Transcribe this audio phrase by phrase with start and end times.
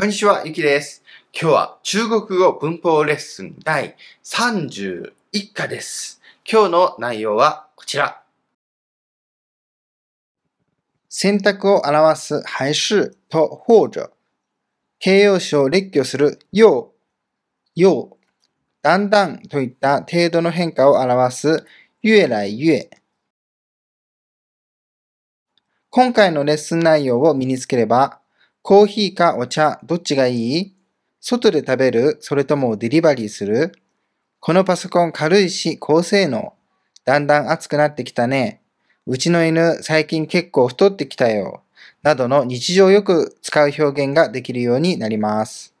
[0.00, 1.04] こんにちは、ゆきです。
[1.30, 5.12] 今日は中国語文法レッスン第31
[5.52, 6.22] 課です。
[6.50, 8.22] 今日の内容はこちら。
[11.10, 14.10] 選択を表す还是と或者、
[15.00, 16.94] 形容詞を列挙する要、
[17.74, 18.16] 要、
[18.80, 21.66] だんだんといった程度の変化を表す
[22.02, 22.88] 越来越。
[25.90, 28.19] 今回のレッスン内容を身につければ、
[28.70, 30.76] コーヒーかお茶どっちがいい？
[31.18, 33.72] 外で食べるそれともデリバリーする？
[34.38, 36.54] このパソコン軽いし高性能。
[37.04, 38.60] だんだん熱くなってきたね。
[39.08, 41.64] うちの犬最近結構太ってきたよ。
[42.04, 45.74] などの日常よく使う表現ができるようになります。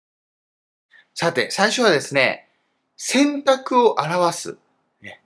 [1.14, 2.48] さて、最初はですね、
[2.96, 4.58] 選択を表す。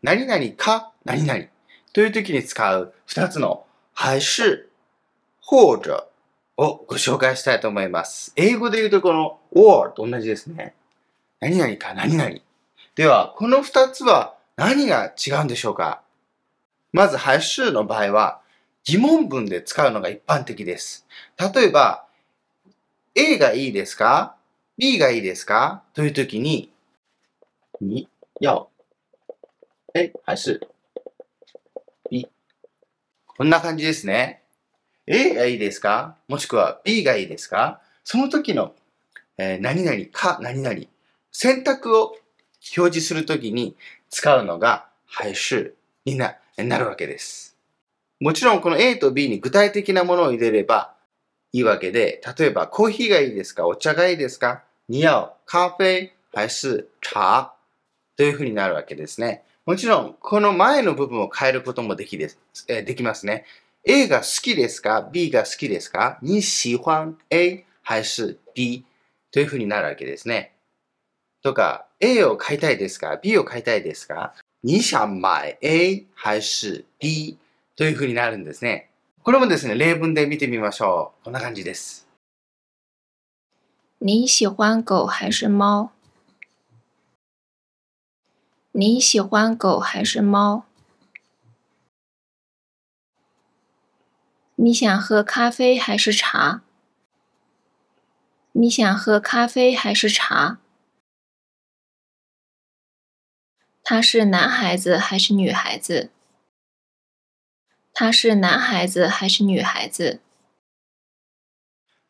[0.03, 1.45] 何々か何々
[1.95, 4.69] という時に使う二つの还是、
[5.41, 6.09] 或者
[6.57, 8.33] をご紹介したいと思います。
[8.37, 10.75] 英語で言うとこの or と同じですね。
[11.41, 12.31] 何々か何々。
[12.95, 16.01] では、この二つは何が違うんでしょうか？
[16.93, 18.41] まず、还是の場合は
[18.85, 21.07] 疑問文で使うのが一般的です。
[21.55, 22.07] 例えば、
[23.17, 24.37] A がいいですか
[24.79, 25.83] ?B がいいですか？
[25.93, 26.71] という時に、
[27.81, 28.09] 你
[28.41, 28.71] 要
[29.95, 30.61] A 还是
[32.09, 32.29] B?
[33.37, 34.44] こんな感じですね。
[35.07, 36.17] A がいいですか？
[36.29, 37.81] もしくは B がいいですか？
[38.05, 38.75] その時の、
[39.39, 40.81] えー何々か何々、
[41.33, 42.17] 選択を
[42.77, 43.77] 表示するときに
[44.11, 45.75] 使うのが还是
[46.05, 47.57] になるわけです。
[48.21, 50.95] もちろんこの A と B に具体的なものを入れれば
[51.53, 53.67] いいわけで、例えばコーヒーがいいですか？
[53.67, 54.63] お茶がいいですか？
[54.89, 57.53] 你要咖啡还是茶。
[58.17, 59.43] というふうになるわけですね。
[59.67, 63.45] もちろん、この前の部分を変えることもできです、えできますね。
[63.87, 66.19] A が好きですか ?B が好きですか？
[66.23, 68.85] 你喜欢 A 还是 B?
[69.31, 70.55] というふうになるわけですね。
[71.43, 74.33] とか、A を買いたいですか ?B を買いたいですか？
[74.63, 77.37] 你想買 A 还是 B?
[77.77, 78.89] というふうになるんですね。
[79.23, 81.25] これもですね、例文で見てみましょう。
[81.25, 82.07] こんな感じです。
[83.99, 85.91] 你喜欢狗还是猫？
[88.73, 90.65] 你喜欢狗还是猫？
[94.57, 96.63] 你想喝咖啡还是茶？
[98.53, 100.59] 你想喝咖啡还是茶？
[103.83, 106.11] 他是男孩子还是女孩子？
[107.93, 110.21] 他是男孩子还是女孩子？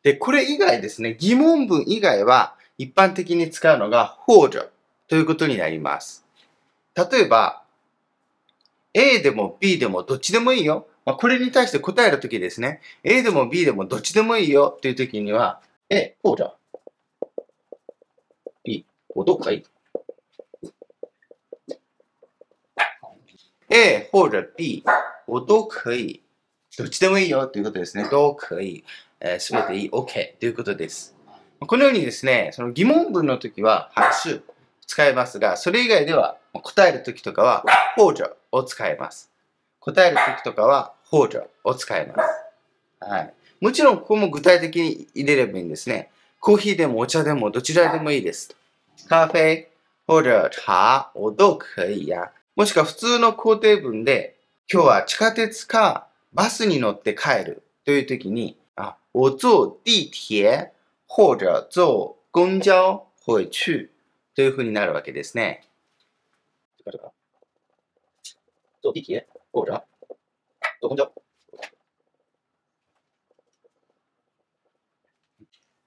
[0.03, 4.69] で、これ以外ですね、疑問文以外は一般的に使うのが或者
[5.07, 6.23] ということになります。
[6.93, 7.63] 例えば、
[8.93, 10.87] A でも B でもどっちでもいいよ。
[11.05, 16.55] まあ、これに対して答えるときですね、A でも B でもどっちでもいいよというときには、A 或者
[18.63, 19.63] B 我都可以。
[23.69, 24.83] A 或者 B
[25.27, 26.23] 我都可以。
[26.77, 28.07] どっちでもいいよということですね。
[28.09, 28.83] 都可以。
[29.19, 31.15] えーすべていい、OK ということです。
[31.59, 34.43] このようにですね、その疑問文の時は、还是
[34.87, 37.63] 使えますが、それ以外では、答える時とかは、
[37.95, 39.31] 或者を使えます。
[39.79, 42.29] 答える時とかは、或者を使えます。
[42.99, 43.33] はい。
[43.61, 46.09] もちろん、ここも具体的に入れればいいんですね。
[46.39, 48.55] コーヒーでもお茶でもどちらでもいいです。
[49.07, 49.67] 咖啡
[50.07, 52.31] 或者茶我都可以呀。
[52.55, 54.35] もしくは普通の肯定文で、
[54.71, 60.71] 今日は地下鉄かバスに乗って帰るという時に、啊，我坐地铁
[61.07, 63.89] 或者坐公交回去
[64.35, 65.63] というふうになるわけですね。
[68.83, 69.83] 坐地铁或者
[70.89, 71.11] 坐公交。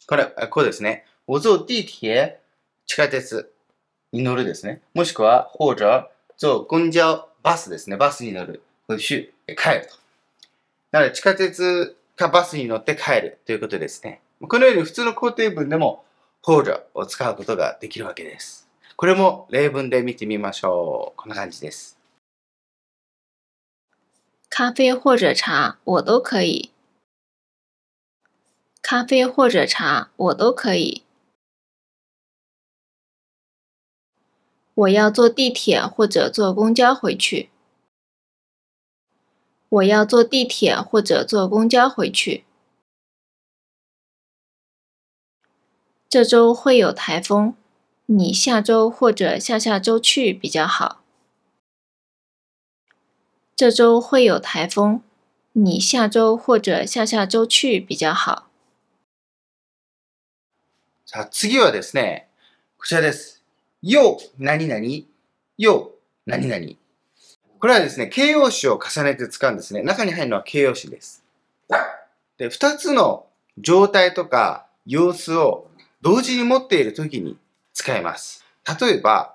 [0.07, 1.05] これ、こうですね。
[1.27, 2.41] 我坐地铁、
[2.87, 3.53] 地下鉄
[4.13, 4.81] に乗るですね。
[4.95, 7.03] もしくは、或者坐公交、
[7.43, 7.97] バスですね。
[7.97, 8.63] バスに乗る。
[8.89, 8.99] 去、
[9.47, 9.97] 帰ると。
[10.93, 14.23] なので、地下鉄かバスに乗って帰るということですね。
[14.41, 16.05] このように普通の肯定文でも、
[16.43, 18.69] 或者を使うことができるわけです。
[18.97, 21.17] これも例文で見てみましょう。
[21.17, 21.98] こんな感じです。
[24.59, 26.73] 咖啡或者茶我都可以。
[28.83, 31.05] 咖啡或者茶我都可以。
[34.75, 37.51] 我要坐地铁或者坐公交回去。
[39.69, 42.45] 我要坐地铁或者坐公交回去。
[46.09, 47.55] 这周会有台风，
[48.07, 51.05] 你下周或者下下周去比较好。
[53.59, 55.03] 这周会有台风，
[55.53, 58.45] 你下周或者下下周去比较好。
[61.05, 62.29] さあ、次はですね、
[62.79, 63.43] こちらです。
[63.83, 64.81] よ、何々、
[65.57, 65.91] よ、
[66.25, 66.67] 何々。
[67.59, 69.83] これはですね、形容詞を重ねて使うんですね。
[69.83, 71.25] 中に入るのは形容詞です。
[72.37, 73.27] で、二つの
[73.59, 75.69] 状態とか様子を
[76.01, 77.37] 同時に持っているときに
[77.75, 78.45] 使います。
[78.81, 79.35] 例えば、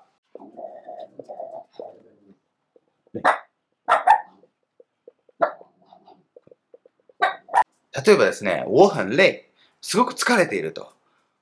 [7.94, 9.44] 例えばですね、我很累。
[9.80, 10.92] すごく疲れていると。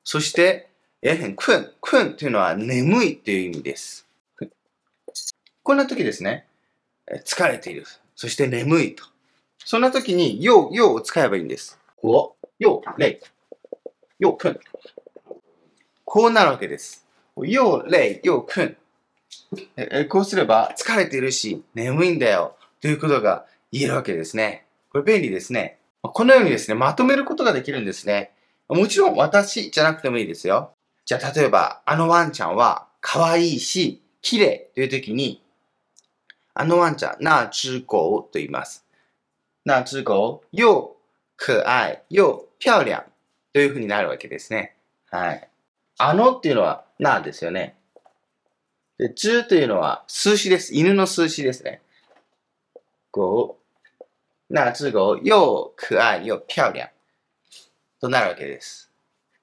[0.04, 0.68] そして、
[1.02, 1.72] 也很困。
[1.80, 4.06] 困というのは眠いという意味です。
[5.62, 6.46] こんな時ですね、
[7.06, 7.84] え疲れている。
[8.14, 9.04] そして眠いと。
[9.64, 11.78] そんな時に、よ、よを使えばいいんです。
[12.02, 13.20] 我、よ、累。
[14.18, 14.58] よ、困。
[16.04, 17.06] こうなるわけです。
[17.36, 18.76] よ、累、よ、困。
[19.76, 22.56] ええこうすれば、疲れているし、眠いんだよ。
[22.80, 24.66] ということが言えるわけですね。
[24.90, 25.78] これ便利ですね。
[26.02, 28.32] このようにですね、まとめることができるんですね。
[28.68, 30.72] もちろん私じゃなくてもいいですよ。
[31.04, 35.42] じゃあ例えば、あのワンちゃんは可愛いし、綺麗という時に、
[36.54, 38.84] あのワンちゃん、那只狗と言います。
[39.64, 40.96] 那只狗又
[41.36, 43.04] 可愛、又漂亮
[43.52, 44.76] というふうになるわけですね。
[45.10, 45.48] はい。
[45.98, 47.76] あのっていうのはなですよね。
[48.98, 50.74] で、只というのは数詞です。
[50.74, 51.80] 犬の数詞ですね。
[53.12, 53.61] 狗。
[54.54, 56.90] 那只狗又可愛又漂亮
[57.98, 58.90] となるわけです。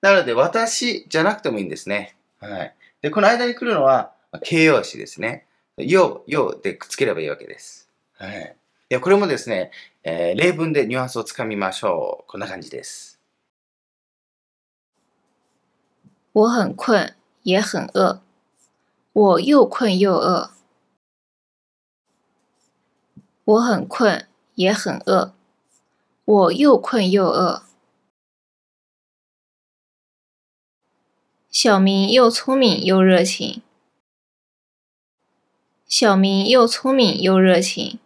[0.02, 2.16] なので、私じゃなくてもいいんですね。
[2.40, 2.76] はい。
[3.02, 4.14] で、この間に来るのは
[4.44, 5.48] 形容詞ですね。
[5.78, 7.90] よ、よでくっつければいいわけです。
[8.20, 8.56] はい。
[8.92, 9.72] いや、これもですね、
[10.04, 12.32] えー例文でニュアンスをつかみましょう。
[12.32, 13.20] こんな感じです。
[16.34, 18.20] 我很困，也很饿。
[19.14, 20.52] 我又困又饿。
[23.46, 24.29] 我很困，
[24.60, 25.34] 也很饿。
[26.26, 27.64] 我又困又饿。
[31.50, 33.62] 小明又聪明又热情。
[35.88, 38.00] 小明又聪明又热情。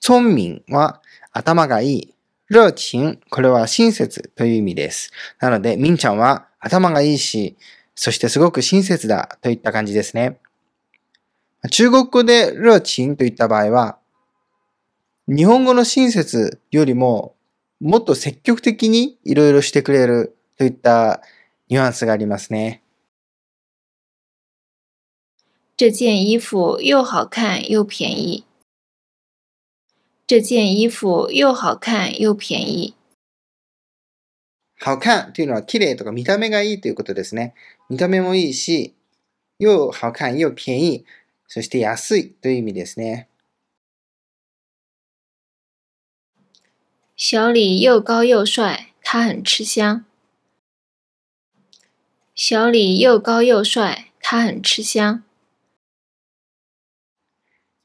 [0.00, 1.02] 聪明は
[1.32, 2.14] 頭がいい。
[2.48, 5.10] 熱情、これは親切という意味です。
[5.40, 7.56] なので、みんちゃんは頭がいいし、
[7.96, 10.38] そしてすごく親切だといった感じですね。
[11.72, 13.98] 中国語で熱情といった場合は、
[15.28, 17.34] 日本語の親切よりも
[17.80, 21.20] もっと積極的にいろいろしてくれるといった
[21.68, 22.82] ニュアンスがありますね。
[25.76, 28.44] 这件衣服又好看又便宜。
[30.26, 32.94] 这件衣服又好看又便宜。
[34.80, 37.54] 好看というのは綺麗とか見た目がいいということですね。
[37.90, 38.94] 見た目もいいし、
[39.58, 41.04] 又好看又便宜、
[41.48, 43.28] そして安いという意味ですね。
[47.18, 50.04] 小李又高又帅，他很吃香。
[52.34, 55.24] 小李又高又帅，他很吃香。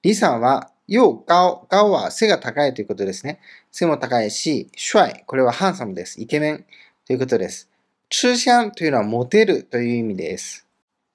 [0.01, 3.39] 李さんは、又高、高は背が高いということですね。
[3.71, 6.21] 背も高いし、帅、これはハンサムです。
[6.21, 6.65] イケメン
[7.07, 7.69] ということです。
[8.09, 10.67] 吃香というのはモテるという意味です。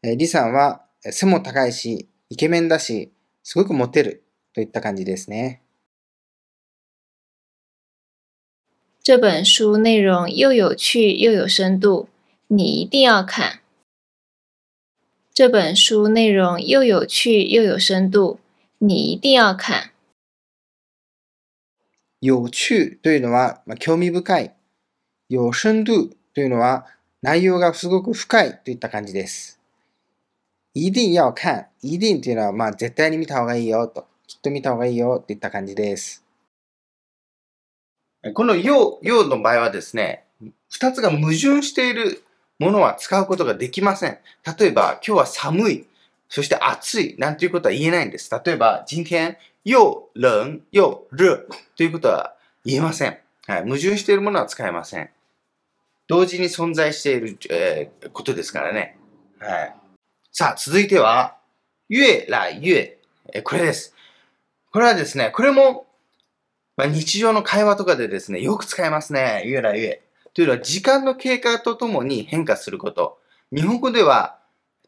[0.02, 3.12] 李さんは背も高いし、イケメンだし、
[3.42, 4.24] すごくモテる
[4.54, 5.60] といった感じですね。
[9.06, 12.08] 这本书内容又有趣又有深度，
[12.48, 13.60] 你一定要看。
[15.32, 18.41] 这本书内容又有趣又有深度，
[18.79, 19.93] 你一定要看。
[22.19, 24.53] 有趣というのは、まあ、興味深い。
[25.29, 26.86] 有深度というのは
[27.22, 29.60] 内容がすごく深いといった感じです。
[30.75, 31.69] 一定要看。
[31.81, 34.08] 一定というのは、まあ、絶対に見た方がいいよと。
[34.27, 36.25] きっと見た方がいいよといった感じです。
[38.34, 40.24] このよ、よの場合はですね、
[40.70, 42.22] 二つが矛盾している
[42.58, 44.18] ものは使うことができません。
[44.58, 45.86] 例えば、今日は寒い、
[46.28, 48.30] そして暑い、なんていうことは言えないんです。
[48.44, 53.18] 例えば、今天、又冷又熱ということは言えません。
[53.46, 55.10] はい、矛盾しているものは使えません。
[56.08, 58.96] 同時に存在している、えーことですからね。
[59.38, 59.74] はい。
[60.32, 61.36] さあ、続いては、
[61.90, 62.96] 越来越。
[63.32, 63.94] えこれです。
[64.72, 65.86] これはですね、これも、
[66.76, 69.42] まあ、日常の会話とかでですね、よく使いますね。
[69.46, 70.00] 越来越。
[70.34, 73.18] というのは、時間の経過とともに変化すること。
[73.50, 74.38] 日本語では、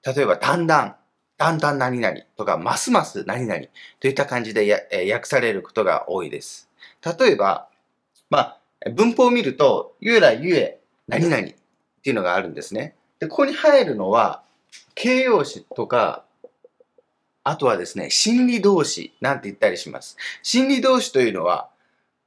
[0.04, 0.96] 例えば、だんだん、
[1.38, 3.62] だんだん何々とか、ますます何々
[4.00, 6.68] といった感じでや、え訳されることが多いです。
[7.18, 7.68] 例えば、
[8.28, 8.58] まあ、
[8.90, 10.76] 文法を見ると、越来越
[11.06, 11.50] 何々っ
[12.02, 12.94] ていうのがあるんですね。
[13.18, 14.42] で、ここに入るのは、
[14.94, 16.24] 形容詞とか、
[17.44, 20.18] あとはですね、心理動詞なんて言ったりします。
[20.42, 21.70] 心理動詞というのは、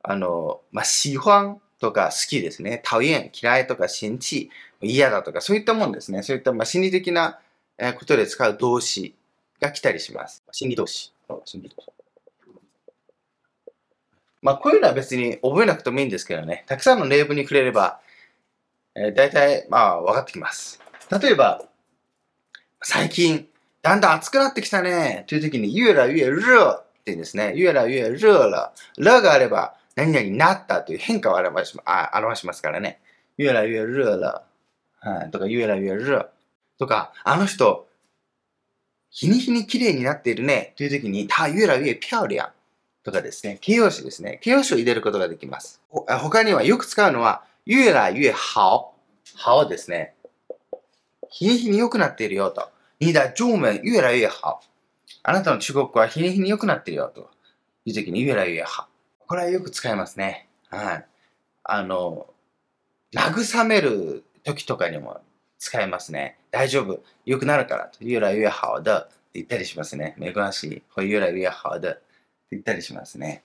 [0.03, 2.81] あの、まあ、喜欢、とか好きですね。
[2.85, 6.21] 討厭、嫌いとか心地、嫌だとか、そういったもんですね。
[6.21, 7.39] そういったまあ心理的な
[7.97, 9.15] ことで使う動詞
[9.59, 10.43] が来たりします。
[10.51, 11.11] 心理動詞。
[11.43, 11.89] 心理動詞
[14.43, 16.63] まあ、こういうのは別に覚えなくてもいいんですけどね。
[16.67, 17.99] たくさんの例文に触れれば、
[18.95, 20.79] えー、大体、まあ、分かってきます。
[21.21, 21.63] 例えば、
[22.81, 23.47] 最近、
[23.81, 25.25] だんだん暑くなってきたね。
[25.27, 27.53] という時に、越来越熱って言うんですね。
[27.55, 28.73] 越来越熱了。
[28.97, 33.01] 了があれば、何々になったという変化を表しあ表しますからね。
[33.39, 34.43] 越来越熱了。
[34.99, 36.25] はい、とか、越来越熱。
[36.77, 37.87] とか、あの人、
[39.09, 40.73] 日に日に綺麗になっているね。
[40.77, 42.49] という時に、他越来越漂亮。
[43.03, 43.57] とかですね。
[43.61, 44.39] 形容詞ですね。
[44.41, 45.81] 形容詞を入れることができます。
[45.89, 48.93] 他にはよく使うのは、越来越好。
[49.43, 50.13] 好ですね。
[51.29, 52.69] 日に日に良くなっているよと。
[52.99, 54.61] 你的中文越来越好。
[55.23, 57.29] あなたの中国語は日に日に良くなっているよと
[57.85, 58.90] いう時に越来越好。
[59.31, 60.49] これはよく使いますね。
[60.69, 61.05] はい。
[61.63, 62.27] あの、
[63.15, 65.21] 慰める時とかにも
[65.57, 66.37] 使えますね。
[66.51, 67.01] 大丈夫。
[67.25, 67.99] 良くなるからと。
[68.01, 70.15] 越来越好的って言ったりしますね。
[70.19, 70.81] 没关系。
[70.93, 72.01] 会越来越好的って
[72.51, 73.41] 言ったりしますね。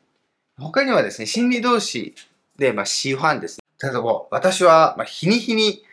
[0.59, 2.17] 他にはですね、心理動詞
[2.59, 3.61] で、まあ、喜欢です。
[3.61, 5.85] ね例えば、私は、まあ、日に日に、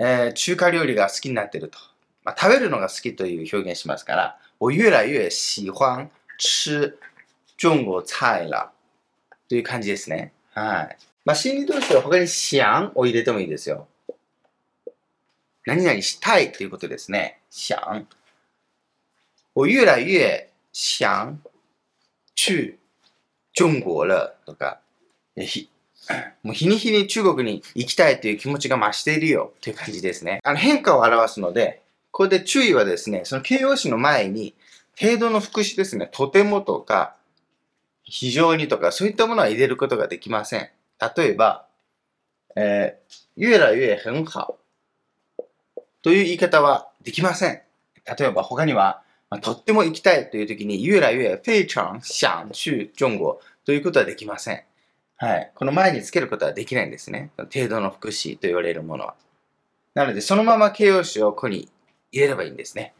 [0.00, 1.78] えー、中華料理が好きになってると。
[2.24, 6.96] まあ、食べるのが好きという表現しますから、我越来越喜欢吃
[7.58, 8.72] 中国菜了。
[9.48, 10.32] という感じですね。
[10.54, 10.96] はい。
[11.24, 13.88] まあ、心理動詞は他に想を入れてもいいですよ。
[15.66, 17.40] 何々したいということですね。
[17.50, 17.76] 想。
[19.54, 21.38] 我越来越想
[22.34, 22.78] 去
[23.52, 24.80] 中国了とか、
[25.36, 25.68] ひ
[26.42, 30.40] もう日に日に中国に行きたいという気持ちが増しているよという感じですね。
[30.44, 34.54] あの変化を表すので、ここで注意はですね、その形容詞の前に、
[34.98, 37.14] 程度の副詞ですね、とてもとか、
[38.08, 40.68] 非常にとか、そういったものは入れることができません。
[41.16, 41.66] 例えば、
[42.56, 44.58] えー、越来越很好
[46.02, 47.60] という言い方はできません。
[48.18, 53.34] 例えば他には、まあ、とっても行きたいという時に、越来越非常想去中国
[53.66, 54.62] ということはできません。
[55.18, 55.52] はい。
[55.54, 57.30] この前につけることはできないんですね。
[57.36, 59.14] 程度の副詞と言われるものは。
[59.92, 61.68] なので、そのまま形容詞をここに
[62.10, 62.94] 入れればいいんですね。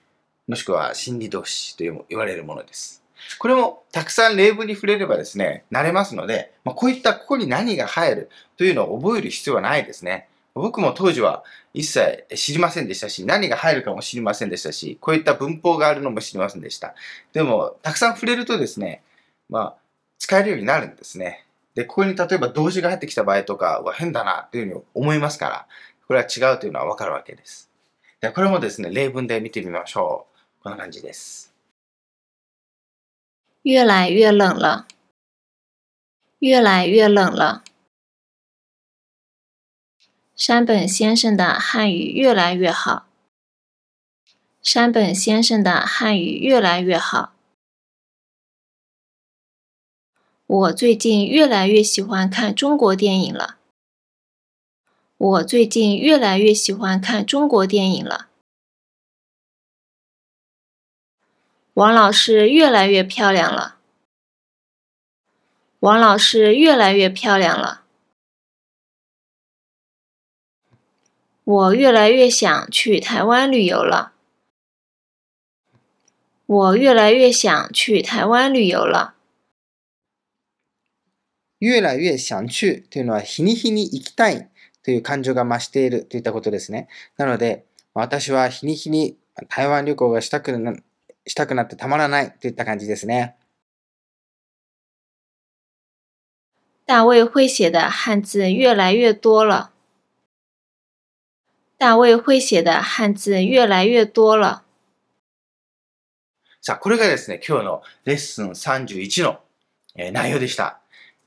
[0.47, 3.03] もしくは心理動詞と言われるものです。
[3.39, 10.29] これもたくさん例文に触れればですね、慣れますので、まあ、こういったここに何が入るというのを覚える必要はないですね。
[10.55, 16.95] 僕も当時は一切知りませんでしたし、何が入るかも知りませんでしたし、こういった文法があるのも知りませんでした。
[17.33, 19.03] でも、たくさん触れるとですね、
[19.49, 19.77] まあ、
[20.19, 21.45] 使えるようになるんですね。
[21.75, 25.67] で、ここに例えば動詞が入ってきた場合とかは変だなというふうに思いますから、
[26.09, 27.71] これは違うというのはわかるわけです。
[28.21, 30.27] で、これもですね、例文で見てみましょ
[30.61, 30.63] う。
[30.65, 31.48] こんな感じです。
[33.69, 34.87] 越来越冷了。
[36.39, 37.63] 越来越冷了。
[40.35, 43.07] 山本先生的汉语越来越好。
[44.63, 47.35] 山本先生的汉语越来越好。
[50.47, 53.59] 我最近越来越喜欢看中国电影了。
[55.19, 58.28] 我最近越来越喜欢看中国电影了。
[61.78, 63.78] 王老师越来越漂亮了。
[65.80, 67.84] 王老师越来越漂亮了。
[71.44, 74.14] 我越来越想去台湾旅游了。
[76.46, 79.16] 我越来越想去台湾旅游了。
[81.60, 84.50] 越来越想去というのは日に日に行きたい
[84.84, 86.88] という感情が増しているといったことですね。
[87.18, 89.18] なので、私は日に日に
[89.50, 90.74] 台湾旅行がしたくな
[91.29, 93.37] したくなってたまらないといった感じですね。
[96.87, 99.71] 大卫会写的汉字越来越多了。
[101.77, 104.65] 大卫会写的汉字越来越多了。
[106.63, 109.41] さあ、これがですね、今日のレッスン31の、
[109.97, 110.81] えー、内容でした。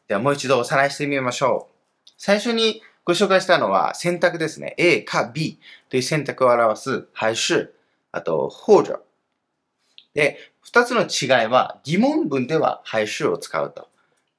[0.07, 2.11] ではもう一度おさらいしてみましょう。
[2.17, 4.73] 最初にご紹介したのは選択ですね。
[4.77, 7.75] A か B という選択を表す还是、
[8.11, 8.99] あと、或者。
[10.13, 13.89] で、二つの違いは疑問文では还是を使うと。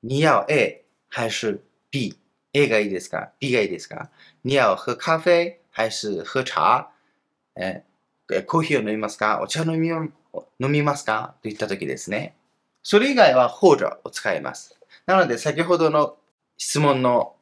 [0.02, 2.16] 你要 A 还是 B。
[2.54, 4.10] A がいいですか ?B がいいですか？
[4.44, 6.90] 你要喝咖啡还是喝茶
[7.56, 7.82] え、
[8.46, 9.40] コーヒーを飲みますか？
[9.42, 10.12] お茶飲み飲
[10.58, 11.34] みますか？
[11.42, 12.34] といったときですね。
[12.82, 14.78] それ以外は或者を使います。
[15.06, 16.16] なので、先ほどの
[16.58, 17.34] 質問の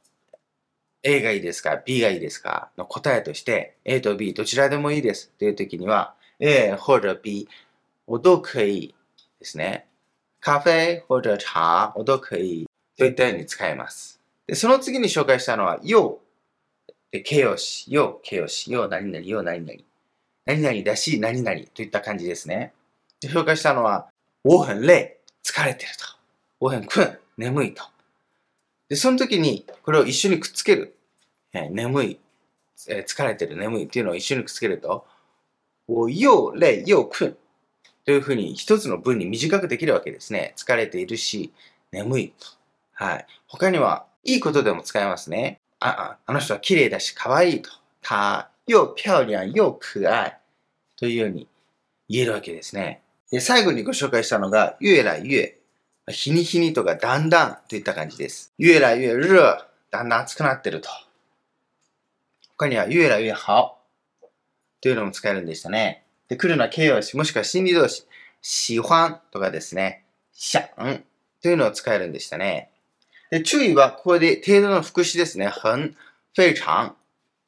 [1.02, 2.70] A がいいですか ?B がいいですか？
[2.76, 7.48] の答えとして、A と B どちらでもいいですというときには、A 或者 B
[8.10, 8.92] 我都可以
[9.38, 9.86] ですね。
[10.40, 14.20] 咖啡或者茶我都可以といったように使います。
[14.48, 16.18] で、その次に紹介したのは、よ
[17.12, 19.78] う、形容詞、よう、形容詞、よう、何々、よう、何々。
[20.44, 22.72] 何々だし、何々といった感じですね。
[23.20, 24.08] で紹介したのは、
[24.42, 26.04] 我很累、疲れてると。
[26.58, 27.84] 我很困、眠いと。
[28.88, 30.96] で、その時に、これを一緒にくっつける。
[31.52, 32.20] え眠い、
[32.88, 35.06] え疲れてる、眠いっていうのを一緒にくっつけると、
[35.86, 37.36] 我又累又困
[38.04, 40.54] というふうに一つの文に短くできるわけですね。
[40.56, 41.52] 疲れているし、
[41.92, 42.46] 眠いと。
[42.92, 43.26] はい。
[43.46, 45.60] 他には、いいことでも使えますね。
[45.80, 47.70] あ、ああの人は綺麗だし、可愛いと。
[48.02, 50.38] 他又漂亮又可愛
[50.96, 51.48] というように
[52.08, 53.02] 言えるわけですね。
[53.30, 55.56] で、最後にご紹介したのが、越来越。
[56.08, 58.52] 日に日にとかだんだんといった感じです。
[58.58, 59.34] 越来越熱。
[59.90, 60.88] だんだん暑くなってると。
[62.56, 63.78] 他には、越来越好。
[64.80, 66.04] というのも使えるんでしたね。
[66.30, 68.06] で、来るのは形容詞、もしくは心理動詞。
[68.40, 70.04] 喜欢とかですね。
[70.32, 70.62] 想
[71.42, 72.70] というのを使えるんでしたね。
[73.30, 75.48] で、注意は、ここで程度の副詞ですね。
[75.48, 75.96] 很、
[76.32, 76.94] 非常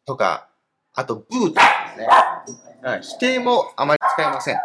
[0.05, 0.49] とか、
[0.95, 1.63] あと、ブーとか
[1.97, 3.01] ですね。
[3.03, 4.59] 否定もあまり使えません。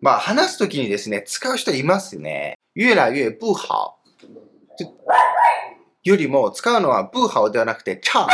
[0.00, 2.54] まあ、話すときにですね、使う人いますね。
[2.76, 3.98] 越来越不好。
[6.04, 8.28] よりも、使うのは不好ではなくて、差。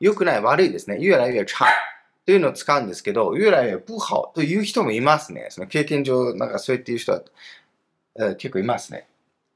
[0.00, 0.96] 良くない、悪いですね。
[0.96, 1.66] 越来越差。
[2.28, 5.46] というのを使うんですけど、越来越不好という人もいますね。
[5.48, 7.22] その経験上、なんかそう言っていう人は、
[8.16, 9.08] えー結構いますね。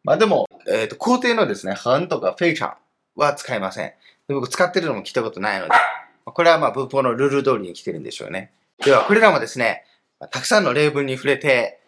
[0.05, 2.73] まあでも、えっ、と、肯定のですね、很とか非常
[3.15, 3.93] は使いません。
[4.27, 5.73] 僕使ってるのも聞いたことないので、
[6.25, 8.53] これはまあ文法のルール通りに来てるんでしょうね。
[8.83, 9.85] では、これらもですね、
[10.31, 11.79] たくさんの例文に触れて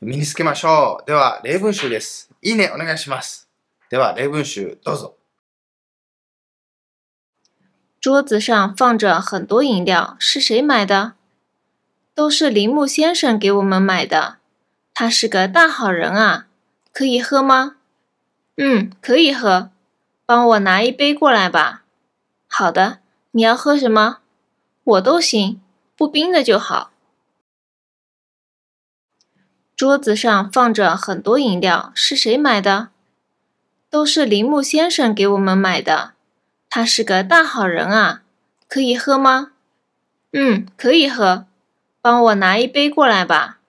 [0.00, 1.06] 身につけましょう。
[1.06, 2.30] では、例文集です。
[2.40, 3.46] いいね、お願いします。
[3.90, 5.16] では、例文集、どうぞ。
[8.00, 11.14] 桌子上放着很多饮料，是谁买的？
[12.14, 14.38] 都是铃木先生给我们买的。
[14.94, 16.46] 他是个大好人啊，
[16.92, 17.76] 可以喝吗？
[18.56, 19.70] 嗯，可以喝。
[20.24, 21.82] 帮我拿一杯过来吧。
[22.48, 23.00] 好的，
[23.32, 24.18] 你要喝什么？
[24.82, 25.60] 我都行，
[25.96, 26.90] 不冰的就好。
[29.76, 32.88] 桌子上放着很多饮料，是谁买的？
[33.90, 36.15] 都是铃木先生给我们买的。
[36.76, 38.20] 他是个大好人啊，
[38.68, 39.52] 可以喝吗？
[40.32, 41.46] 嗯，可以喝。
[42.02, 43.60] 帮我拿一杯过来吧。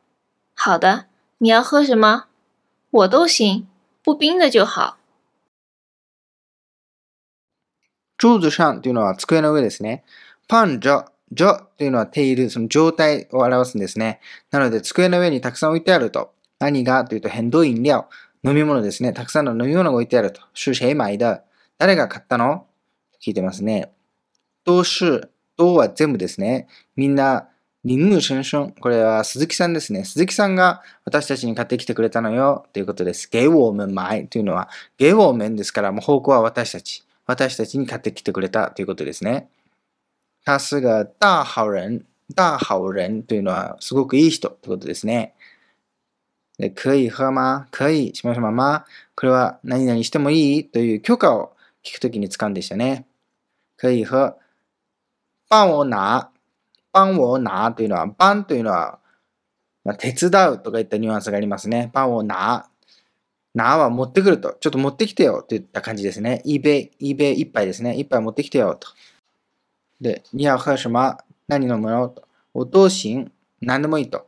[0.53, 1.05] 好的，
[1.37, 2.25] 你要喝什么？
[2.89, 3.65] 我都行，
[4.03, 4.97] 不冰的就好。
[8.17, 10.03] 桌子上というのは机の上ですね。
[10.49, 14.19] パンジョ、ジョというのはテール、その状態を表すんですね。
[14.51, 16.33] なので、机の上にたくさん置いてあると。
[16.59, 17.05] 何が？
[17.05, 18.09] というと、変動飲料。
[18.43, 19.13] 飲み物ですね。
[19.13, 20.41] たくさんの飲み物が置いてあると。
[20.53, 21.43] 是谁买的？
[21.77, 22.66] 誰が買ったの？
[23.21, 23.91] 聞いてますね。
[24.65, 26.67] 都是、都は全部ですね。
[26.95, 27.49] みんな、
[27.83, 28.71] リンシュン。
[28.71, 30.03] これは鈴木さんですね。
[30.03, 32.65] 鈴木さんが私たちに買ってきてくれたのよ。
[32.73, 33.29] ということです。
[33.29, 37.05] 给我们買というのは、给我们ですから、もう方向は私たち。
[37.25, 39.49] 私たちに買ってきてくれたということですね。
[40.45, 42.05] 他是个大好人。
[42.35, 45.33] 大好人というのは、すごくいい人ということですね。
[46.59, 50.65] で、可以喝吗可以しましょうまこれは何々してもいい？
[50.65, 53.06] という許可を聞くときに使うんでしたね。
[53.77, 54.37] 可以喝。
[55.47, 56.31] 帮我拿。
[56.91, 58.99] 帮我拿というのは、帮というのは、
[59.85, 61.91] まあ、手伝うとかいったニュアンスがありますね。
[61.93, 62.65] 帮我拿。
[63.53, 64.57] なは持ってくると。
[64.59, 66.41] ちょっと持ってきてよといった感じですね。
[66.43, 67.95] いいべ、いいべ一杯ですね。
[67.95, 68.87] 一杯持ってきてよと。
[70.01, 71.17] で、你要喝什么？
[71.47, 72.09] 何飲むの？
[72.09, 72.27] と。
[72.53, 73.31] 我都行。
[73.61, 74.27] 何でもいいと。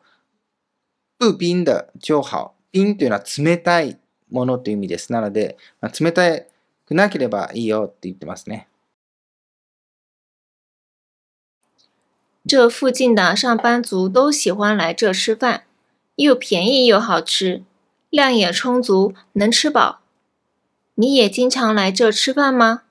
[1.19, 2.53] 不冰的就好。
[2.71, 3.99] 冰というのは冷たい
[4.31, 5.11] ものという意味です。
[5.11, 6.21] なので、まあ、冷た
[6.85, 8.68] くなければいいよって言ってますね。
[12.49, 15.65] 这附近的上班族都喜欢来这吃饭，
[16.15, 17.61] 又便宜又好吃，
[18.09, 19.99] 量也充足，能吃饱。
[20.95, 22.81] 你也经常来这吃饭吗？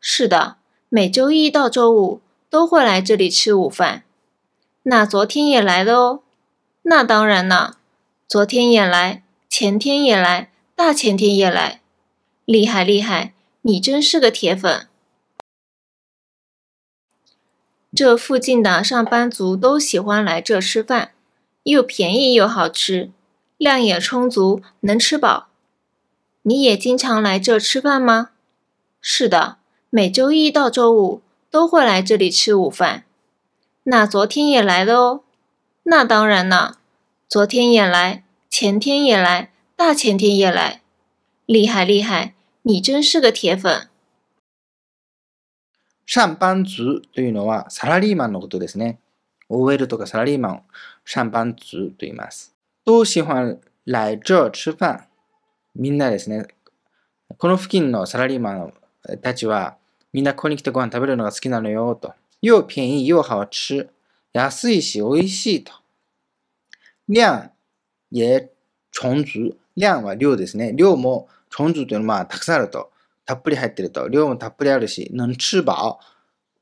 [0.00, 0.56] 是的，
[0.88, 4.04] 每周一到周五都会来这里吃午饭。
[4.84, 6.20] 那昨天也来了哦。
[6.84, 7.76] 那当然了，
[8.26, 11.82] 昨天也来，前天也来，大前天也来。
[12.46, 14.88] 厉害厉害，你真是个铁粉。
[17.96, 21.12] 这附近的上班族都喜欢来这吃饭，
[21.62, 23.10] 又便宜又好吃，
[23.56, 25.48] 量也充足，能吃饱。
[26.42, 28.32] 你也经常来这吃饭吗？
[29.00, 29.56] 是的，
[29.88, 33.04] 每周一到周五都会来这里吃午饭。
[33.84, 35.20] 那昨天也来了哦。
[35.84, 36.76] 那当然了，
[37.26, 40.82] 昨天也来，前天也来，大前天也来。
[41.46, 43.88] 厉害厉害，你真是个铁粉。
[46.06, 49.00] 上班族というのはサラリーマンのことですね。
[49.48, 50.60] OL とかサラリーマンを
[51.04, 52.54] 上班族と言います。
[52.84, 55.08] 都喜欢来这吃饭。
[55.74, 56.46] みんなですね。
[57.38, 58.72] この付近のサラリーマン
[59.20, 59.76] たちは、
[60.12, 62.14] みんなここに来てご飯食べるのが好きなのよ、と。
[62.40, 63.88] 又便宜又好吃。
[64.32, 65.72] 安いし、美味しいと。
[67.08, 67.50] 量
[68.12, 68.50] 也
[68.92, 69.56] 充足。
[69.76, 70.72] 量は量ですね。
[70.74, 72.90] 量も充足というのは、まあ、たくさんあると。
[73.26, 74.08] たっぷり入ってると。
[74.08, 75.96] 量もたっぷりあるし、能吃飽。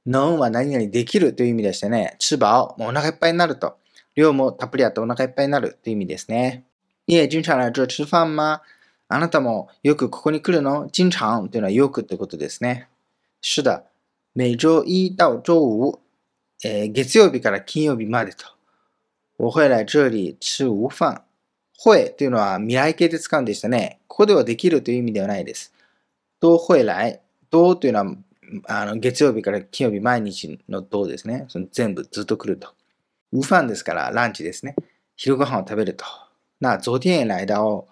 [0.07, 2.17] 能は何々できるという意味でしてね。
[2.19, 2.77] 吃飽。
[2.79, 3.77] もうお腹いっぱいになると。
[4.17, 6.65] 量もたっぷりあってお腹いっぱいになるという意味ですね。
[7.07, 8.61] いえ、经常来这吃飯吗？
[9.09, 10.89] あなたもよくここに来るの？
[10.91, 12.89] 经常というのはよくってことですね。
[13.43, 13.85] 是的。
[14.35, 16.01] 每周一到周五、
[16.65, 18.47] えー、月曜日から金曜日までと。
[19.37, 21.23] 我会来这里吃午飯。
[21.77, 24.01] 会というのは未来形で使うんでしたね。
[24.07, 25.75] ここではできるという意味ではないです。
[26.45, 27.23] 都会来。
[27.51, 28.17] 都というのは
[28.67, 31.47] あの月曜日から金曜日毎日の都ですね。
[31.49, 32.69] その全部ずっと来ると。
[33.33, 34.77] 午飯ですからランチですね。
[35.17, 36.05] 昼ご飯を食べると。
[36.61, 37.87] な、昨天来到、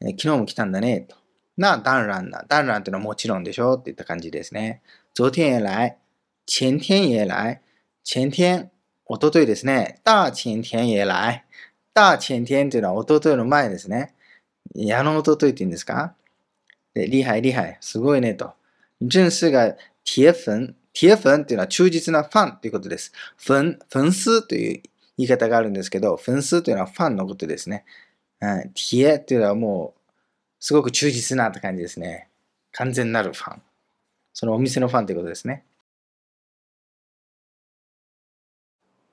[0.00, 1.02] え昨日も来たんだね。
[1.02, 1.16] と。
[1.58, 2.46] な、当然な。
[2.48, 4.80] 当然というのはもちろんでしょっていった感じですね。
[5.14, 5.98] 昨天也来。
[6.46, 7.60] 前天也来。
[8.02, 8.70] 前天、
[9.04, 10.00] おとといですね。
[10.04, 11.44] 大前天也来。
[11.92, 14.14] 大前天というのはおとといの前ですね。
[14.74, 16.14] 矢のおとといって言うんですか？
[16.94, 17.76] で、厉害厲害。
[17.80, 18.54] すごいねと。
[19.00, 20.74] 正式が铁粉。
[20.92, 23.12] 铁粉っていうのは忠実なファンということです。
[23.46, 24.82] 粉、粉丝という
[25.18, 27.84] 言い方があるんですけど、粉丝というのはファンのことですね。
[28.40, 30.00] うん、铁というのはもう、
[30.60, 32.28] すごく忠実なって感じですね。
[32.72, 33.62] 完全なるファン。
[34.32, 35.64] そのお店のファンということですね。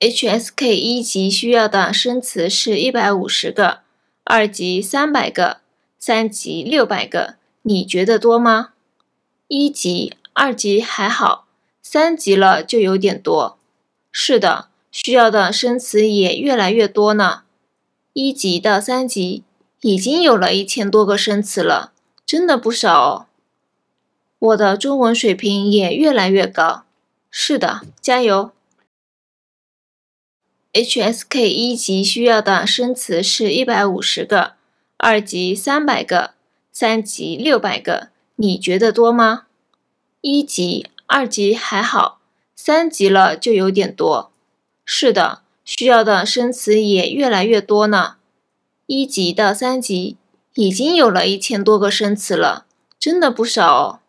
[0.00, 3.80] HSK 一级需要的生词是一百五十个，
[4.24, 5.58] 二级三百个，
[5.98, 7.36] 三级六百个。
[7.62, 8.70] 你觉得多吗？
[9.46, 11.46] 一级、二级还好，
[11.80, 13.58] 三级了就有点多。
[14.10, 17.42] 是的，需要的生词也越来越多呢。
[18.12, 19.44] 一级到三级
[19.80, 21.92] 已经有了一千多个生词了，
[22.26, 23.26] 真的不少哦。
[24.38, 26.84] 我的中文水平也越来越高。
[27.30, 28.50] 是的，加油
[30.72, 34.54] ！HSK 一级需要的生词是一百五十个，
[34.96, 36.34] 二级三百个，
[36.71, 38.09] 三级六百个。
[38.35, 39.47] 你觉得多吗？
[40.21, 42.19] 一级、二级还好，
[42.55, 44.31] 三级了就有点多。
[44.85, 48.17] 是的，需要的生词也越来越多呢。
[48.85, 50.17] 一级到三级
[50.53, 52.65] 已经有了一千多个生词了，
[52.99, 53.99] 真的不少哦。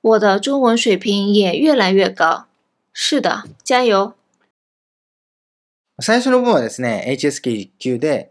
[0.00, 2.46] 我的中文水平也越来越高。
[2.92, 4.14] 是的，加油！
[5.98, 8.28] 最初の部分はですね、HSK 1級で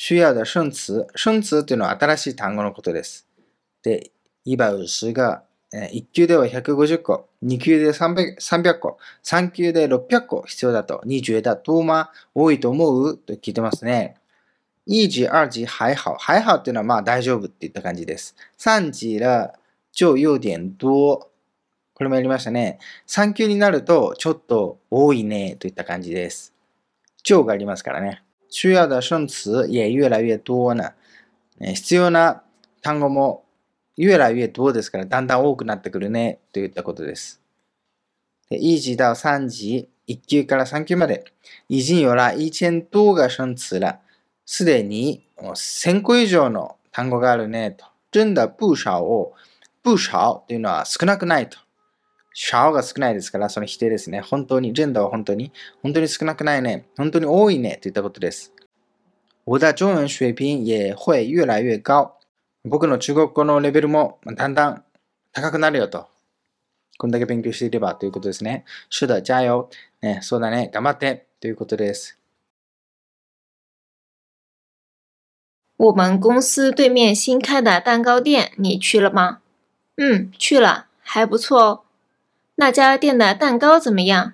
[0.00, 3.26] 需要的生詞、生詞というのは新しい単語のことです。
[3.82, 4.12] で、
[4.44, 11.02] 一百五十が1級では150個、2級で 300, 300個、3級で600個必要だと。
[11.04, 14.14] 你觉得多吗多いと思うと聞いてますね。
[14.86, 16.14] 一級、二級还好。
[16.16, 18.36] 还好っていうのはまあ大丈夫っていった感じです。
[18.56, 19.52] 三級了
[19.92, 21.28] 就有点多。
[21.94, 22.78] これもやりましたね。
[23.08, 26.54] 3級になるとちょっと多いねといった感じです。
[27.24, 28.22] 就がありますからね。
[28.50, 30.92] 需要的生詞也越来越多呢。
[31.60, 32.42] 必要な
[32.82, 33.44] 単語も
[33.96, 37.40] 越来越多ですから、だんだん多くなってくるね、といったことです。
[38.48, 41.24] で一級到三級、1級から3級まで、
[41.68, 44.00] 已经有了一千多个生詞了。
[44.46, 47.84] すでに1000個以上の単語があるね、と。
[48.10, 49.34] 真的不少を、
[49.84, 51.58] 不少というのは少なくないと。
[52.32, 54.20] 少が少ないですから、その否定ですね。
[54.20, 56.86] 本当に、真的は本当に、本当に少なくないね。
[56.96, 58.52] 本当に多いね、といったことです。
[59.44, 62.18] 我的中文水平也会越来越高。
[62.64, 64.84] 僕の中国語のレベルもだんだん
[65.32, 66.08] 高くなるよと。
[66.98, 68.64] こんだけ勉強していればということですね。
[68.90, 69.68] 是的、加油。
[70.02, 72.18] ね、そうだね、頑張ってということです。
[75.76, 79.40] 我们公司对面新开的蛋糕店，你去了吗？
[79.96, 81.80] 嗯，去了，还不错哦。
[82.60, 84.32] 那家店的蛋糕怎么样？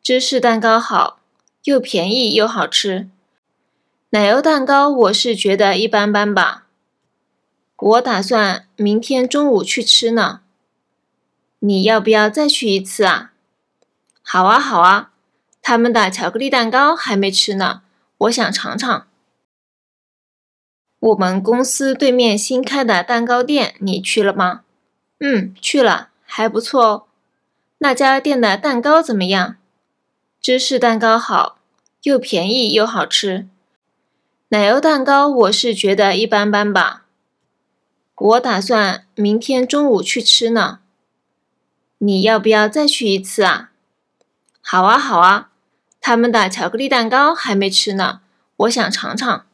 [0.00, 1.18] 芝士蛋糕好，
[1.64, 3.10] 又便宜又好吃。
[4.10, 6.68] 奶油蛋糕我是觉得一般般吧。
[7.76, 10.42] 我打算明天中午去吃呢，
[11.58, 13.32] 你要不要再去一次啊？
[14.22, 15.10] 好啊，好啊，
[15.60, 17.82] 他们的巧克力蛋糕还没吃呢，
[18.18, 19.08] 我想尝尝。
[21.00, 24.62] 我们公司对面新开的蛋糕店，你去了吗？
[25.18, 27.06] 嗯，去了，还不错哦。
[27.82, 29.56] 那家店的蛋糕怎么样？
[30.40, 31.58] 芝士蛋糕好，
[32.04, 33.48] 又便宜又好吃。
[34.50, 37.06] 奶油蛋糕我是觉得一般般吧。
[38.14, 40.78] 我打算明天中午去吃呢，
[41.98, 43.72] 你要不要再去一次啊？
[44.60, 45.50] 好啊，好啊，
[46.00, 48.20] 他们的巧克力蛋糕还没吃呢，
[48.58, 49.44] 我想尝尝。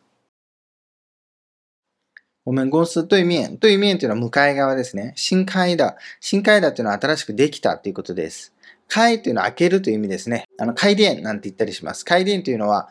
[2.48, 3.58] 我们公司对面。
[3.58, 5.12] 对面というのは向かい側ですね。
[5.16, 5.98] 新開だ。
[6.18, 8.54] 新開だというのは新しくできたということです。
[8.88, 10.46] 開というのは開けるという意味ですね。
[10.58, 12.06] あの、開店なんて言ったりします。
[12.06, 12.88] 開店というのは、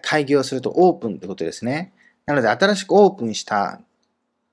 [0.00, 1.92] 開業するとオープンってことですね。
[2.24, 3.82] なので、新しくオープンした、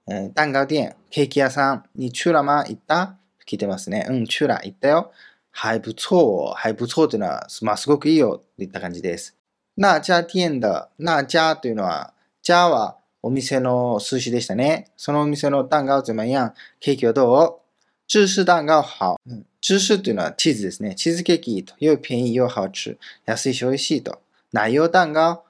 [0.09, 3.15] えー、蛋糕店、ケーキ屋さんにチュラマ行った？
[3.47, 4.05] 聞いてますね。
[4.09, 5.13] うん、チュラ行ったよ。
[5.51, 6.53] はい、不错。
[6.53, 9.37] はい、不错というのは、まあ、すごくいいよといった感じです。
[9.77, 12.13] 那家店的、那家というのは、
[12.45, 14.91] 家はお店の数詞でしたね。
[14.97, 17.63] そのお店の蛋糕怎么样ケーキはどう？
[18.05, 19.17] 芝士蛋糕好。
[19.61, 20.93] 芝士というのはチーズですね。
[20.93, 21.73] チーズケーキと。
[21.79, 22.97] 又便宜又好吃。
[23.25, 24.21] 安いし美味しいと。
[24.51, 25.45] 奶油蛋糕。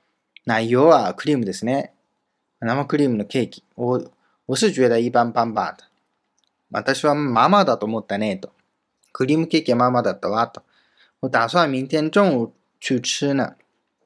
[0.45, 1.93] 奶油はクリームですね。
[2.59, 3.63] 生クリームのケーキ。
[3.75, 3.99] 我
[4.45, 5.75] 我是觉得一般般吧。
[6.69, 8.37] 私はまあまあだと思ったね。
[8.37, 8.51] と。
[9.11, 10.47] クリームケーキはまあまあだったわ。
[10.47, 10.61] と。
[11.21, 13.55] 我打算明天中午去吃呢。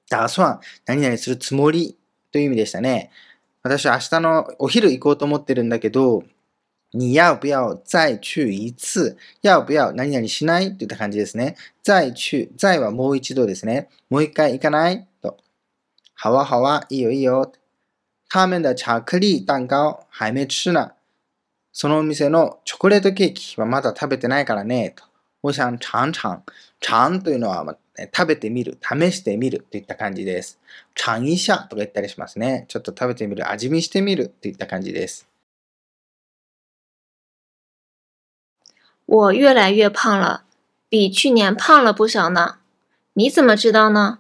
[0.10, 1.98] 打算何々するつもり
[2.32, 3.12] という意味でしたね。
[3.64, 6.24] 私は明日のお昼行こうと思ってるんだけど、
[6.94, 11.56] 你要不要再去一次要不要何々しないといった感じですね。
[11.84, 13.90] 再去、再はもう一度ですね。
[14.10, 15.38] もう一回行かないと。
[16.16, 17.52] 好啊好啊、いいよいいよ。
[18.30, 20.92] 他们的巧克力蛋糕还没吃呢。
[21.72, 24.94] そのお店のチョコレートケーキはまだ食べてないからね。
[24.96, 25.04] と。
[25.42, 26.42] 我想尝尝。
[26.80, 27.78] 尝というのは、
[28.16, 30.60] 食べてみる、試してみるといった感じです。
[30.94, 32.66] 尝一下とか言ったりしますね。
[32.68, 35.28] ちょっと食べてみる、味見してみるといった感じです。
[39.06, 40.44] 我越来越胖了，
[40.90, 42.60] 比去年胖了不少呢。
[43.14, 44.20] 你怎么知道呢？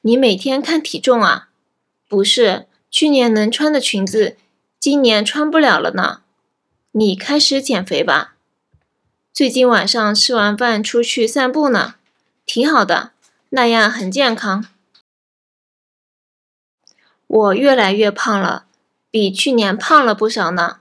[0.00, 1.50] 你每天看体重啊？
[2.08, 4.36] 不是，去年能穿的裙子，
[4.78, 6.22] 今年穿不了了呢。
[6.92, 8.36] 你开始减肥吧。
[9.32, 11.96] 最近晚上吃完饭出去散步呢，
[12.46, 13.12] 挺好的。
[13.49, 14.65] 那样很健康。
[17.27, 18.65] 我越来越胖了，
[19.09, 20.79] 比去年胖了不少呢。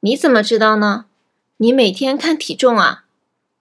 [0.00, 1.06] 你怎么知道呢？
[1.56, 3.04] 你每天看体重啊？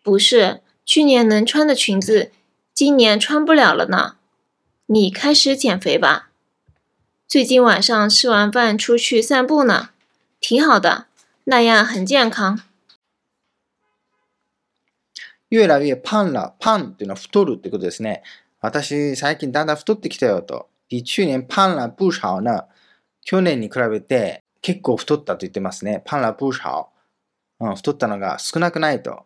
[0.04, 2.32] 不是，去年能穿的裙子，
[2.74, 4.18] 今年穿不了了呢。
[4.86, 6.30] 你开始减肥吧。
[7.28, 9.90] 最近晚上吃完饭出去散步呢，
[10.40, 11.08] 挺好的，
[11.46, 12.62] 那样很健康。
[15.50, 18.22] 越来越胖了，胖っていうのは太るってことですね。
[18.63, 20.71] 私、最近だんだん太ってきたよと。
[20.89, 22.69] 去年胖了不少呢。
[23.23, 26.01] 去年に比べて結構太ったと言ってますね。
[26.07, 26.91] 胖了不少。
[27.59, 29.25] うん、太ったのが少なくないと。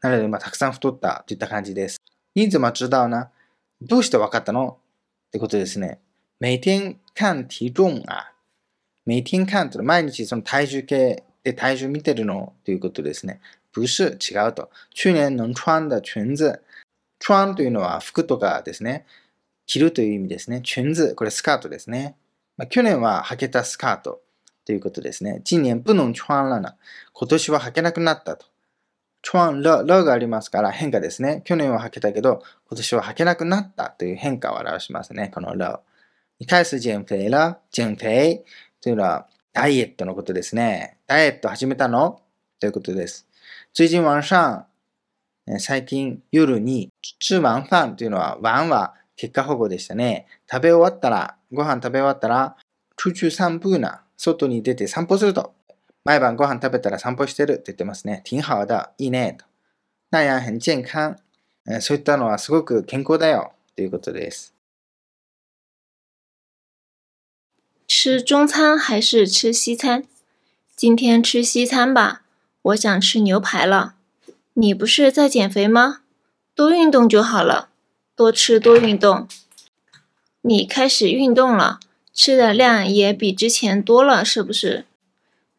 [0.00, 2.00] なので、まあ、たくさん太ったといった感じです。
[2.34, 3.28] 你怎么知道呢
[3.82, 4.78] どうして分かったの？
[5.28, 6.00] ってことですね。
[6.40, 8.32] 每天看体重啊。
[9.04, 13.40] 每天看って毎日その体重計で体重見てるのということですね。
[13.72, 14.70] 不是、違うと。
[14.94, 16.62] 去年能穿的裙子。
[17.18, 19.06] 穿というのは服とかですね。
[19.66, 20.62] 着るという意味ですね。
[20.62, 22.16] 裙子、これスカートですね。
[22.56, 24.22] まあ、去年は履けたスカート
[24.64, 25.42] ということですね。
[25.44, 26.76] 今年不能穿了な。
[27.12, 28.46] 今年は履けなくなったと。
[29.22, 31.42] 穿了、了がありますから変化ですね。
[31.44, 35.30] 去年は履けたけど、今年は履けなくなったという変化を表しますね。
[35.34, 35.82] この了。
[36.38, 37.58] に対す減肥了。
[37.72, 38.44] 減肥
[38.80, 40.98] というのはダイエットのことですね。
[41.08, 42.20] ダイエット始めたの？
[42.60, 43.26] ということです。
[43.74, 44.67] 最近晚上
[45.58, 50.26] 最近夜に吃晚飯というのは、晩は結果保護でしたね。
[50.50, 52.56] 食べ終わったら、ご飯食べ終わったら、
[52.96, 55.54] 出去散步な、外に出て散歩すると。
[56.04, 58.22] 毎晩ご飯食べたら散歩してるって言ってますね。
[58.24, 59.36] 挺好的、いいね。
[59.38, 59.46] と。
[60.10, 61.16] 那样很健康。
[61.80, 63.52] そういったのはすごく健康だよ。
[63.76, 64.54] ということです。
[67.86, 70.04] 吃中餐还是吃西餐？
[70.74, 72.22] 今天吃西餐吧，
[72.62, 73.97] 我想吃牛排了。
[74.60, 76.00] 你不是在减肥吗？
[76.52, 77.68] 多运动就好了，
[78.16, 79.28] 多吃多运动。
[80.40, 81.78] 你开始运动了，
[82.12, 84.84] 吃的量也比之前多了，是不是？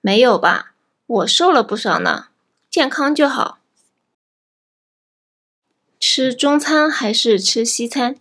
[0.01, 0.73] 没有吧，
[1.07, 2.25] 我瘦了不少呢。
[2.69, 3.59] 健康就好。
[5.97, 8.17] 吃中餐还是吃西餐？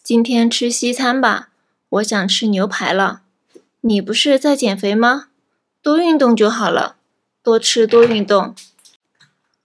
[0.00, 1.48] 今天吃西餐吧，
[1.88, 3.22] 我想吃牛排了。
[3.80, 5.26] 你不是在减肥吗？
[5.82, 6.94] 多运动就好了，
[7.42, 8.54] 多吃多运动。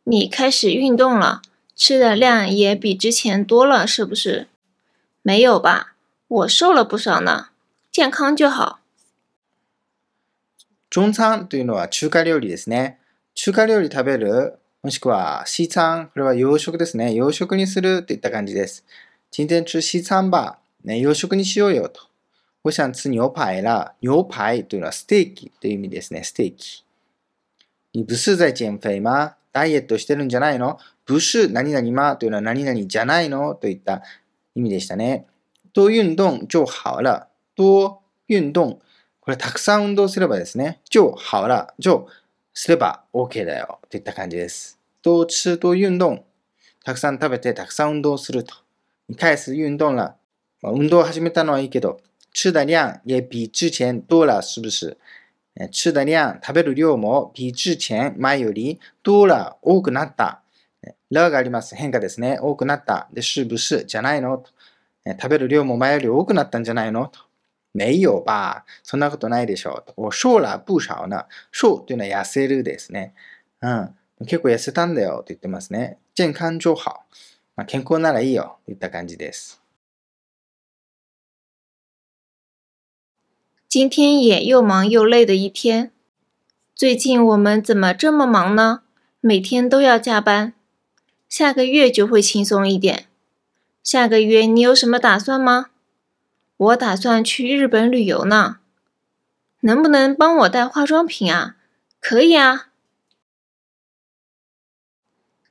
[0.09, 1.43] 你开始运动了，
[1.75, 4.49] 吃的量也比之前多了，是不是？
[5.23, 5.95] 没有吧，
[6.29, 7.49] 我瘦了不少呢。
[7.91, 8.81] 健康就好。
[10.91, 12.99] 中餐というのは中華料理ですね。
[13.35, 17.15] 中華料理食べる、もしくは西餐、これは洋食ですね。
[17.15, 18.85] 洋食にするといった感じです。
[19.31, 20.59] 今天吃西餐吧。
[20.85, 22.03] ね、洋食にしようよと。
[22.63, 23.95] 我想吃牛排啦。
[24.03, 26.23] 牛排というのはステーキという意味ですね。
[26.23, 26.85] ステーキ。
[27.93, 29.37] 你不是在减肥吗？
[29.52, 30.78] ダイエットしてるんじゃないの？
[31.06, 33.56] ブシュ何々まというのは何々じゃないの？
[33.56, 34.04] といった
[34.56, 35.26] 意味でしたね。
[35.74, 37.28] 多運動就好了。
[37.56, 38.80] 多運動。
[39.22, 42.06] これたくさん運動すればですね、就好了、就
[42.54, 44.80] すれば OK だよといった感じです。
[45.04, 46.26] 多吃多運動。
[46.84, 48.56] たくさん食べてたくさん運動すると。
[49.18, 50.16] 開始運動了。
[50.62, 52.00] まあ、運動を始めたのはいいけど、
[52.34, 54.98] 吃的量也比之前多了、是不是
[55.68, 60.42] 吃的量、食べる量も比之前、前より多了、多くなった。
[61.12, 61.76] らがあります。
[61.76, 62.40] 変化ですね。
[62.42, 63.10] 多くなった。
[63.12, 64.52] で、是不是じゃないのと。
[65.06, 67.20] 食べる量も前より多くなったんじゃないのと。
[67.74, 68.66] 没有吧。
[68.84, 69.94] そんなことないでしょう。
[69.96, 71.26] 我瘦了不少呢。
[71.52, 73.14] 瘦というのは痩せるですね。
[73.62, 73.96] うん。
[74.26, 75.98] 結構痩せたんだよと言ってますね。
[76.16, 77.02] 健康就好。
[77.56, 79.59] まあ、健康ならいいよといった感じです。
[83.70, 85.92] 今天也又忙又累的一天。
[86.74, 88.82] 最近我们怎么这么忙呢？
[89.22, 90.56] 每天都要加班。
[91.30, 93.06] 下个月就会轻松一点。
[93.84, 95.68] 下个月你有什么打算吗？
[96.58, 98.58] 我打算去日本旅游呢。
[99.60, 101.56] 能不能帮我带化妆品啊？
[102.00, 102.70] 可以啊。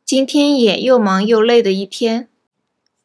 [0.05, 2.29] 今天也又忙又累的一天。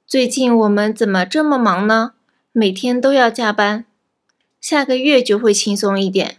[0.08, 2.14] 最近我们怎么这么忙呢？
[2.52, 3.86] 每天都要加班。
[4.63, 6.39] 下个月就会轻松一点。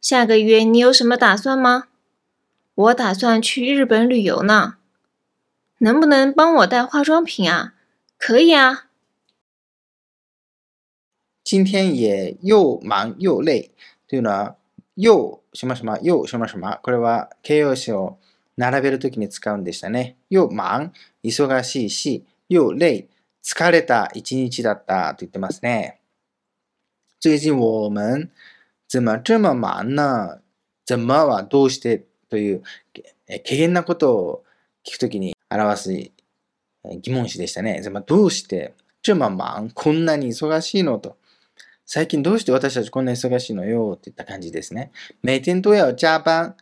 [0.00, 1.88] 下个月你有什么打算吗？
[2.74, 4.76] 我打算去日本旅游呢。
[5.78, 7.74] 能不能帮我带化妆品啊？
[8.18, 8.86] 可以啊。
[11.42, 13.70] 今天也又忙又累。
[14.08, 14.56] というのは、
[14.96, 16.78] 又しましま、又しましま。
[16.82, 18.18] これは形容詞を
[18.56, 20.16] 並べるときに使うんでしたね。
[20.30, 20.90] 又忙、
[21.22, 23.08] 忙しいし、又累、
[23.42, 25.97] 疲れた一日だったと言ってますね。
[27.21, 28.29] 最近我们
[28.87, 30.39] 怎么这么忙呢？
[30.85, 32.05] 怎么はどうして？
[32.29, 32.63] という
[33.27, 34.43] 軽減なことを
[34.85, 35.91] 聞くときに表す
[37.01, 37.81] 疑問詞でしたね。
[38.05, 39.69] どうして这么忙？
[39.73, 40.97] こんなに忙しいの？
[40.99, 41.17] と。
[41.85, 43.95] 最近どうして私たちこんな忙しいのよ？
[43.97, 44.91] っていった感じですね。
[45.21, 46.55] 每天都要加班。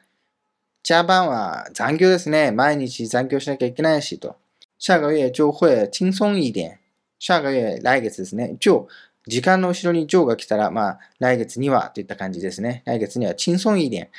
[0.83, 2.51] 加班は残業ですね。
[2.51, 4.37] 毎日残業しなきゃいけないしと。
[4.79, 6.79] 下个月就会轻松一点。
[7.19, 8.55] 下个月、来月ですね。
[8.59, 8.87] 就
[9.27, 12.83] 時間の後ろに上が来たら、まあ、来月にはといった感じですね。
[12.85, 14.09] 来月には、轻松一点。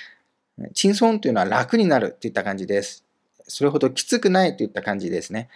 [0.75, 3.05] 轻松というのは楽になるといった感じです。
[3.47, 5.49] それほどきつくないといった感じですね。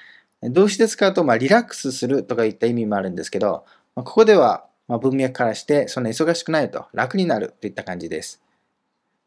[0.43, 8.43] 動詞で使うと、まあ、リラックスするとかいった意味もあるんですけど、まあ、ここでは、まあ、文脈からして、そんな忙しくないと、楽になるといった感じです。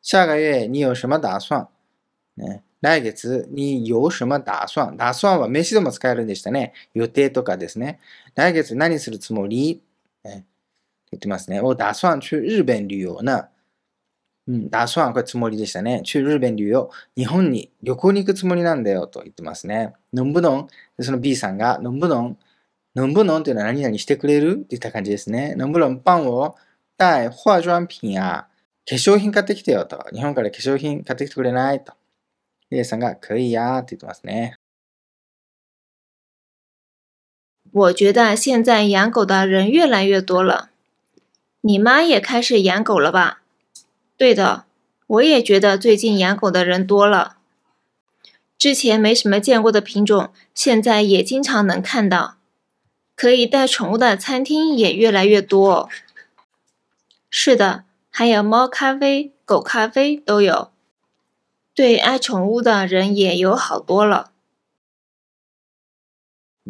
[0.02, 1.68] 下个月你有什么打算、
[2.38, 6.74] ね、来月に有什么打算打算は名詞でも使えるんでしたね。
[6.94, 8.00] 予定とかですね。
[8.36, 9.82] 来月何するつもり？
[10.26, 10.44] 言
[11.18, 11.62] ってますね。
[11.62, 13.50] 我打算去日本旅遊な。
[14.48, 16.02] うん、打算これつもりでしたね。
[16.04, 16.88] 去日本旅遊。
[17.18, 19.94] 日本に旅行に行くつもりなんだよと言ってますね。
[20.14, 20.68] のんぶのん。
[21.02, 22.38] その B さんが、のんぶのん。
[22.94, 24.52] のんぶのんっていうのは何々してくれる？
[24.52, 25.56] って言った感じですね。
[25.56, 26.56] のんぶのんパンを
[26.98, 28.48] 带化妆品や
[28.88, 30.06] 化粧品買ってきてよと。
[30.14, 31.84] 日本から化粧品買ってきてくれない？
[31.84, 31.94] と。
[32.70, 34.56] A さんが、可以やって言ってますね。
[37.76, 40.70] 我觉得现在养狗的人越来越多了。
[41.60, 43.42] 你妈也开始养狗了吧？
[44.16, 44.64] 对的，
[45.08, 47.36] 我也觉得最近养狗的人多了。
[48.58, 52.38] 之前没什么见过的品种，现在也经常能看到。
[53.14, 55.90] 可以带宠物的餐厅也越来越多。
[57.30, 60.72] 是的，还有猫咖啡、狗咖啡都有。
[61.74, 64.32] 对爱宠物的人也有好多了。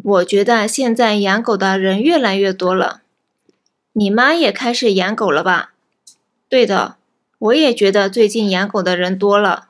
[0.06, 3.02] 我觉得现在养狗的人越来越多了。
[3.92, 5.72] 你妈也开始养狗了吧？
[6.48, 6.96] 对的，
[7.38, 9.68] 我也觉得最近养狗的人多了。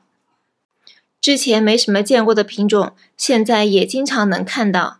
[1.19, 4.99] 之前没什么见过的品种，现在也经常能看到。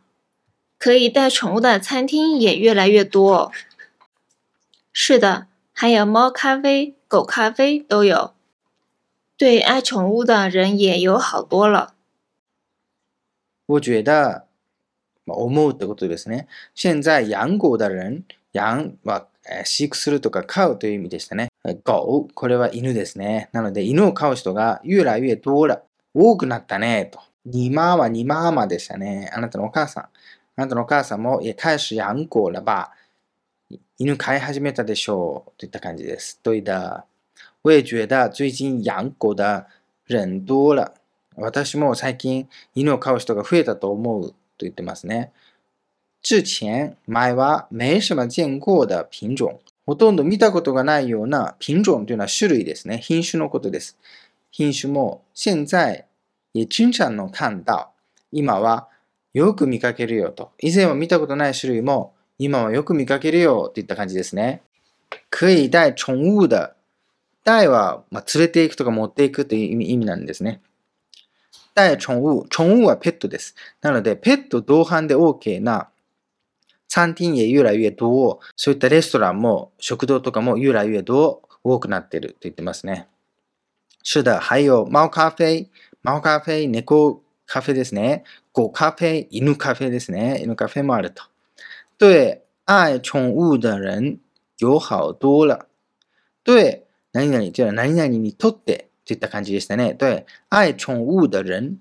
[0.79, 3.51] 可以带宠物的餐厅也越来越多哦。
[4.91, 8.33] 是的，还有猫咖啡、狗咖啡都有。
[9.37, 11.93] 对爱宠物的人也有好多了。
[13.67, 14.46] 我觉得。
[15.27, 16.47] まあ、思うってことですね。
[16.73, 19.27] 現在養狗的人、養は
[19.65, 21.49] 飼育するとか飼うという意味でしたね。
[21.65, 23.49] 狗、これは犬ですね。
[23.51, 25.83] なので、犬を飼う人が越来越多了。
[26.13, 27.19] 多くなったね、と。
[27.45, 29.29] 二妈は二妈妈でしたね。
[29.33, 30.03] あなたのお母さん。
[30.03, 30.09] あ
[30.55, 32.93] なたのお母さんも也開始養狗了吧。
[33.99, 35.51] 犬飼い始めたでしょう。
[35.57, 36.39] といった感じです。
[36.41, 37.05] 对的。
[37.61, 39.67] 我也觉得最近養狗的
[40.05, 40.93] 人多了。
[41.35, 44.33] 私も最近犬を飼う人が増えたと思う。
[44.57, 45.31] と言ってますね。
[46.21, 49.59] 之前、前は没什么见过的品種。
[49.85, 52.99] ほとんど見たことがないような品種というのは種類ですね。
[53.01, 53.97] 品種のことです。
[54.51, 56.05] 品種も現在
[56.53, 57.91] 也经常能看到。
[58.31, 58.89] 今は
[59.33, 60.51] よく見かけるよと。
[60.59, 64.61] 以前は見たことない種類も今はよく見かけるよといった感じですね。
[65.29, 66.73] 可以带宠物的。
[67.45, 70.59] 带は、まあ、連れていくとか持っていくという意味なんですね。
[71.77, 72.47] 带宠物。
[72.49, 73.53] 宠物はペットです。
[73.81, 75.89] なので、ペット同伴で OK な
[76.87, 78.39] 餐厅也越来越多。
[78.55, 83.07] そういったレストランも食堂とかも越来越多多くなってると言ってますね。
[84.03, 84.39] 是的。
[84.39, 85.67] 还有猫カフェ。
[86.03, 88.23] 猫カフェ、猫カフェですね。
[88.53, 90.41] 狗カフェ、犬カフェですね。
[90.41, 91.21] 犬カフェもあると。
[91.99, 94.19] 对愛宠物的人
[94.57, 95.67] 有好多了。
[96.43, 99.95] 对何々というのは何々にとってといった感じでしたね。
[99.95, 101.79] 对愛宠物的人。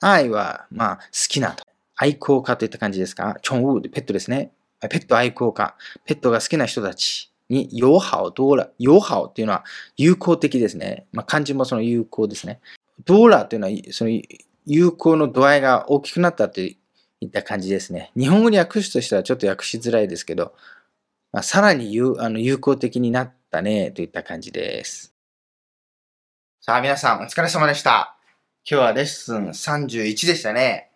[0.00, 1.62] 愛は、まあ、好きなと。
[1.94, 3.36] 愛好家といった感じですか？
[3.42, 4.50] 寵物、ペットですね。
[4.80, 5.76] ペット愛好家。
[6.04, 8.70] ペットが好きな人たちに、友好多了。
[8.78, 9.64] 友好っていうのは
[9.96, 11.06] 友好的ですね。
[11.12, 12.60] まあ、漢字もその友好ですね。
[13.04, 14.10] ドーラというのは、その
[14.66, 16.78] 友好の度合いが大きくなったとい
[17.24, 18.10] った感じですね。
[18.16, 20.54] 日本語に訳すとしてはちょっと訳しづらいですけど、
[21.30, 25.11] まあ、さらに有あの有効的になったねといった感じです。
[26.64, 28.16] さあ皆さんお疲れ様でした。
[28.64, 30.92] 今日はレッスン31でしたね。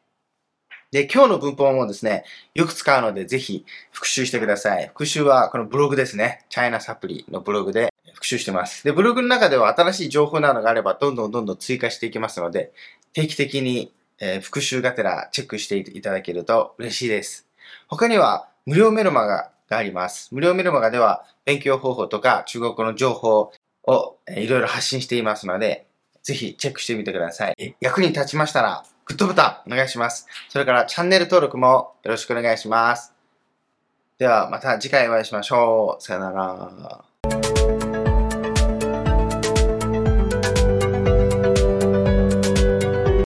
[0.93, 2.23] で、今日の文法もですね、
[2.55, 4.87] よく使うのでぜひ復習してください。
[4.87, 6.45] 復習はこのブログですね。
[6.51, 8.85] チャイナサプリのブログで復習してます。
[8.85, 12.73] で、ブログの中では新しい情報などがあればどんどんどんどん追加していきますので、
[13.13, 17.49] 定期的に、え復習がてらチェックしていただけると嬉しいです。
[17.89, 20.33] 他には無料メルマガがあります。
[20.33, 23.51] 無料メルマガでは勉強方法とか中国語の情報
[23.87, 25.87] をいろいろ発信していますので、
[26.23, 27.77] ぜひチェックしてみてください。
[27.81, 30.27] 役に立ちましたら、グッドボタンお願いします。
[30.49, 33.15] それからチャンネル登録もよろしくお願いします。
[34.19, 36.03] ではまた次回お会いしましょう。
[36.03, 37.16] さよなら。